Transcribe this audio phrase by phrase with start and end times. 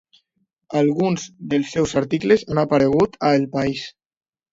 [0.79, 3.85] Alguns dels seus articles han aparegut a El País.